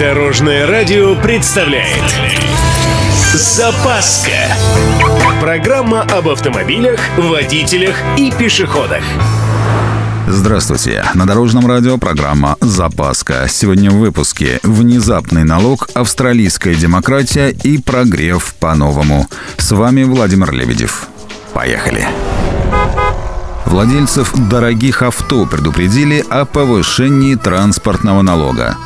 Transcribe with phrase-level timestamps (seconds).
[0.00, 2.02] Дорожное радио представляет
[3.34, 4.30] Запаска
[5.42, 9.02] Программа об автомобилях, водителях и пешеходах
[10.26, 11.04] Здравствуйте!
[11.12, 13.46] На Дорожном радио программа «Запаска».
[13.46, 19.28] Сегодня в выпуске «Внезапный налог, австралийская демократия и прогрев по-новому».
[19.58, 21.08] С вами Владимир Лебедев.
[21.52, 22.08] Поехали!
[23.70, 28.76] Владельцев дорогих авто предупредили о повышении транспортного налога.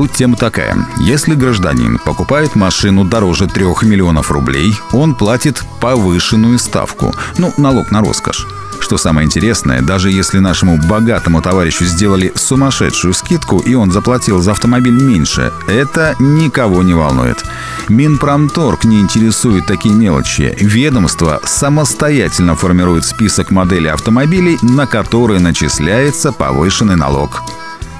[0.00, 0.78] Тут тема такая.
[0.96, 7.14] Если гражданин покупает машину дороже 3 миллионов рублей, он платит повышенную ставку.
[7.36, 8.46] Ну, налог на роскошь.
[8.80, 14.52] Что самое интересное, даже если нашему богатому товарищу сделали сумасшедшую скидку и он заплатил за
[14.52, 17.44] автомобиль меньше, это никого не волнует.
[17.90, 20.56] Минпромторг не интересует такие мелочи.
[20.60, 27.42] Ведомство самостоятельно формирует список моделей автомобилей, на которые начисляется повышенный налог.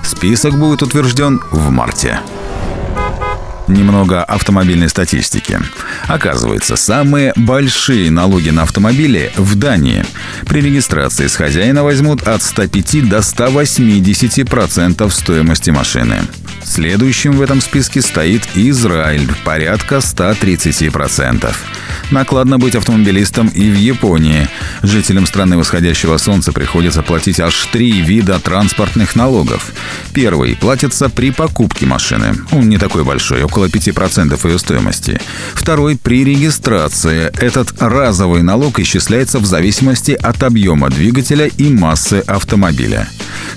[0.02, 2.20] Список будет утвержден в марте.
[3.70, 5.60] Немного автомобильной статистики.
[6.08, 10.04] Оказывается, самые большие налоги на автомобили в Дании.
[10.46, 16.22] При регистрации с хозяина возьмут от 105 до 180% стоимости машины.
[16.64, 21.54] Следующим в этом списке стоит Израиль, порядка 130%.
[22.10, 24.48] Накладно быть автомобилистом и в Японии.
[24.82, 29.72] Жителям страны восходящего солнца приходится платить аж три вида транспортных налогов.
[30.12, 32.34] Первый платится при покупке машины.
[32.50, 35.20] Он не такой большой, около 5% ее стоимости.
[35.54, 37.30] Второй при регистрации.
[37.40, 43.08] Этот разовый налог исчисляется в зависимости от объема двигателя и массы автомобиля.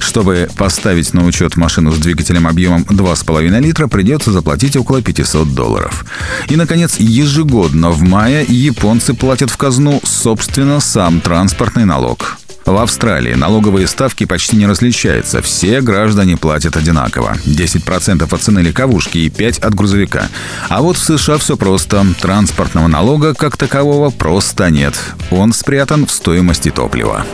[0.04, 6.06] Чтобы поставить на учет машину с двигателем объемом 2,5 литра, придется заплатить около 500 долларов.
[6.50, 12.38] И, наконец, ежегодно в мае японцы платят в казну, собственно, сам транспортный налог.
[12.66, 15.42] В Австралии налоговые ставки почти не различаются.
[15.42, 17.38] Все граждане платят одинаково.
[17.46, 20.28] 10% от цены легковушки и 5% от грузовика.
[20.70, 22.06] А вот в США все просто.
[22.22, 24.96] Транспортного налога как такового просто нет.
[25.32, 27.26] Он спрятан в стоимости топлива.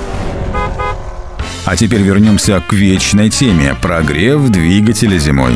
[1.69, 5.53] А теперь вернемся к вечной теме– прогрев двигателя зимой.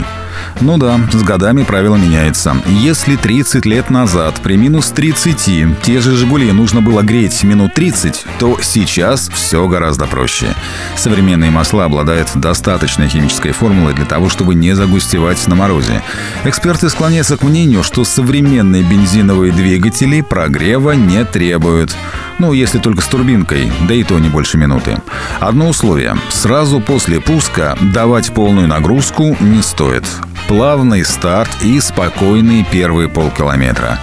[0.62, 2.56] Ну да, с годами правило меняется.
[2.68, 8.26] Если 30 лет назад при минус 30 те же «Жигули» нужно было греть минут 30,
[8.40, 10.48] то сейчас все гораздо проще.
[10.96, 16.02] Современные масла обладают достаточной химической формулой для того, чтобы не загустевать на морозе.
[16.44, 21.96] Эксперты склоняются к мнению, что современные бензиновые двигатели прогрева не требуют.
[22.40, 24.98] Ну, если только с турбинкой, да и то не больше минуты.
[25.40, 30.04] Одно условие– сразу после пуска давать полную нагрузку не стоит
[30.54, 33.98] плавный старт и спокойные первые полкилометра.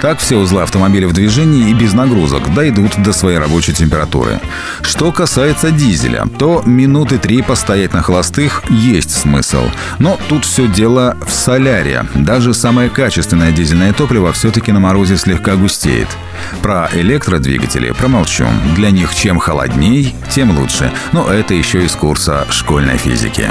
[0.00, 4.38] Так все узлы автомобиля в движении и без нагрузок дойдут до своей рабочей температуры.
[4.82, 9.64] Что касается дизеля, то минуты три постоять на холостых есть смысл.
[9.98, 12.06] Но тут все дело в соляре.
[12.14, 16.06] Даже самое качественное дизельное топливо все-таки на морозе слегка густеет.
[16.62, 18.46] Про электродвигатели промолчу.
[18.76, 20.92] Для них чем холодней, тем лучше.
[21.10, 23.50] Но это еще из курса школьной физики.